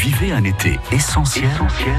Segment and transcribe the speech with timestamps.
[0.00, 1.50] Vivez un été essentiel,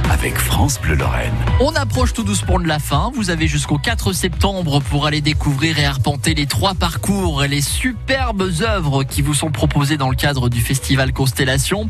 [0.09, 1.35] avec France Bleu Lorraine.
[1.59, 3.12] On approche tout doucement de la fin.
[3.13, 7.61] Vous avez jusqu'au 4 septembre pour aller découvrir et arpenter les trois parcours et les
[7.61, 11.88] superbes œuvres qui vous sont proposées dans le cadre du festival Constellation.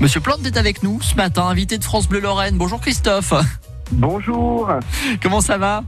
[0.00, 2.58] Monsieur Plante est avec nous ce matin, invité de France Bleu Lorraine.
[2.58, 3.32] Bonjour Christophe.
[3.90, 4.68] Bonjour.
[5.22, 5.82] Comment ça va?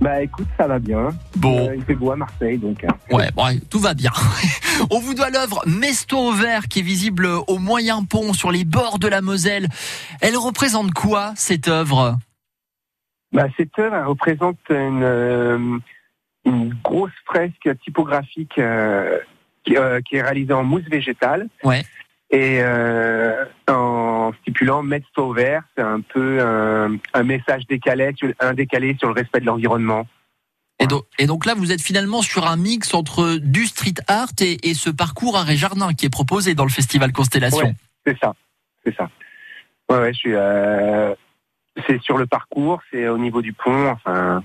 [0.00, 1.10] Bah écoute, ça va bien.
[1.36, 1.68] Bon.
[1.68, 2.82] Euh, il fait beau à Marseille, donc.
[2.84, 4.10] euh, Ouais, ouais, tout va bien.
[4.90, 8.64] On vous doit l'œuvre Mesto au vert qui est visible au moyen pont sur les
[8.64, 9.68] bords de la Moselle.
[10.22, 12.16] Elle représente quoi cette œuvre?
[13.32, 15.78] Bah, cette œuvre elle représente une, euh,
[16.46, 19.18] une grosse fresque typographique euh,
[19.64, 21.46] qui, euh, qui est réalisée en mousse végétale.
[21.62, 21.84] Ouais.
[22.30, 22.60] Et
[24.68, 29.08] en stipulant Mesto au vert, c'est un peu un, un message décalé, un décalé sur
[29.08, 30.06] le respect de l'environnement.
[30.78, 34.28] Et donc, et donc là, vous êtes finalement sur un mix entre du street art
[34.40, 37.66] et, et ce parcours arrêt jardin qui est proposé dans le festival Constellation.
[37.68, 37.74] Ouais.
[38.06, 38.34] C'est ça,
[38.84, 39.10] c'est ça.
[39.90, 40.34] Ouais, ouais, je suis.
[40.34, 41.14] Euh,
[41.86, 44.42] c'est sur le parcours, c'est au niveau du pont, enfin.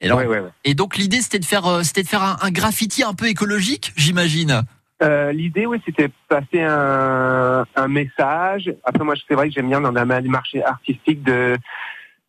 [0.00, 0.50] Et, alors- ouais, ouais, ouais.
[0.64, 3.26] et donc l'idée, c'était de faire, euh, c'était de faire un, un graffiti un peu
[3.26, 4.62] écologique, j'imagine?
[5.04, 8.72] Euh, L'idée, oui, c'était passer un, message.
[8.84, 11.56] Après, moi, c'est vrai que j'aime bien dans la démarche artistique de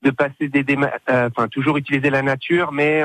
[0.04, 3.02] de passer des, déma- euh, toujours utiliser la nature, mais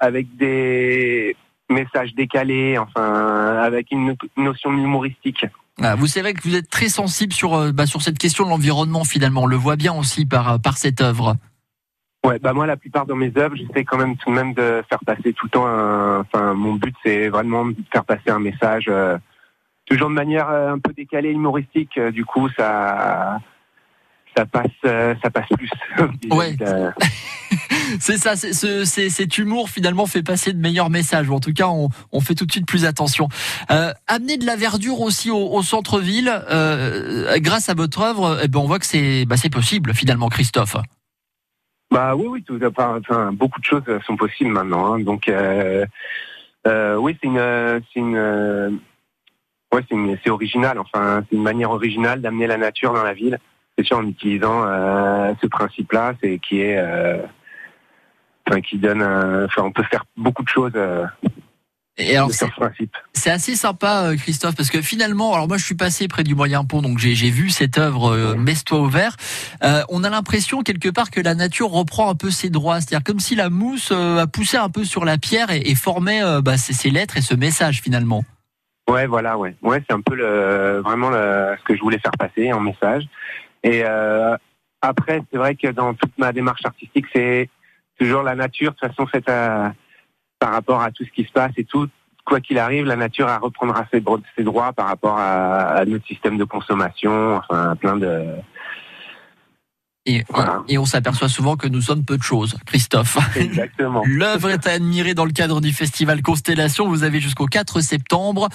[0.00, 1.36] avec des
[1.68, 5.46] messages décalés, enfin, avec une notion humoristique.
[5.80, 8.50] Ah, Vous savez que vous êtes très sensible sur, euh, bah, sur cette question de
[8.50, 9.44] l'environnement finalement.
[9.44, 11.36] On le voit bien aussi par, par cette œuvre.
[12.24, 14.82] Ouais, bah moi, la plupart de mes œuvres, j'essaie quand même tout de même de
[14.88, 15.66] faire passer tout le temps.
[15.66, 19.16] Un, enfin, mon but, c'est vraiment de faire passer un message, euh,
[19.86, 21.96] toujours de manière euh, un peu décalée, humoristique.
[21.96, 23.38] Euh, Du coup, ça,
[24.36, 25.70] ça passe, euh, ça passe plus.
[26.30, 26.56] Ouais.
[27.98, 31.28] C'est ça, c'est, ce- c'est- cet humour finalement fait passer de meilleurs messages.
[31.28, 33.28] Ou en tout cas, on, on fait tout de suite plus attention.
[33.72, 38.46] Euh, amener de la verdure aussi au, au centre-ville, euh, grâce à votre œuvre, eh
[38.48, 40.76] ben, on voit que c'est, bah, c'est possible finalement, Christophe.
[41.90, 44.94] Bah oui, oui, tout, enfin, enfin, beaucoup de choses sont possibles maintenant.
[44.94, 45.00] hein.
[45.00, 45.84] donc, euh,
[46.66, 48.70] euh, oui, c'est une, c'est une, euh,
[49.72, 50.78] ouais, c'est une- c'est original.
[50.78, 53.38] Enfin, c'est une manière originale d'amener la nature dans la ville.
[53.76, 57.18] C'est sûr en utilisant euh, ce principe-là, c'est qui est, euh,
[58.46, 61.06] enfin, qui donne, un- enfin, on peut faire beaucoup de choses euh,
[62.00, 62.48] Et alors, sur
[63.12, 66.34] c'est, assez sympa, euh, Christophe, parce que finalement, alors moi, je suis passé près du
[66.34, 69.16] Moyen Pont, donc j'ai, j'ai vu cette œuvre euh, Messe-toi au vert.
[69.62, 73.04] Euh, on a l'impression quelque part que la nature reprend un peu ses droits, c'est-à-dire
[73.04, 76.22] comme si la mousse euh, a poussé un peu sur la pierre et, et formait
[76.42, 78.24] bah, ces, ces lettres et ce message finalement.
[78.88, 82.12] Ouais, voilà, ouais, ouais, c'est un peu le, vraiment le, ce que je voulais faire
[82.18, 83.04] passer en message.
[83.62, 83.84] Et
[84.82, 87.48] après, c'est vrai que dans toute ma démarche artistique, c'est
[87.98, 88.72] toujours la nature.
[88.72, 89.74] De toute façon, c'est à-
[90.40, 91.86] par rapport à tout ce qui se passe et tout,
[92.24, 96.36] quoi qu'il arrive, la nature reprendra ses, dro- ses droits par rapport à notre système
[96.38, 97.36] de consommation.
[97.36, 98.24] Enfin, plein de.
[100.06, 100.62] Et, Voilà.
[100.66, 103.18] et on s'aperçoit souvent que nous sommes peu de choses, Christophe.
[103.36, 104.02] Exactement.
[104.06, 106.88] L'œuvre est à admirer dans le cadre du festival Constellation.
[106.88, 108.48] Vous avez jusqu'au 4 septembre.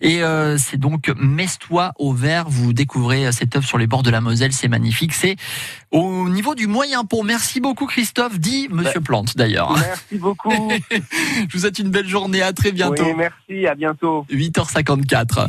[0.00, 2.48] Et euh, c'est donc Mestois au vert.
[2.48, 4.52] Vous découvrez euh, cette œuvre sur les bords de la Moselle.
[4.52, 5.12] C'est magnifique.
[5.12, 5.34] C'est
[5.90, 7.24] au niveau du moyen pont.
[7.24, 8.38] Merci beaucoup, Christophe.
[8.38, 9.72] Dit Monsieur Plante, d'ailleurs.
[9.76, 10.70] Merci beaucoup.
[10.90, 12.42] Je vous souhaite une belle journée.
[12.42, 13.04] À très bientôt.
[13.04, 13.66] Oui, merci.
[13.66, 14.24] À bientôt.
[14.30, 15.48] 8h54.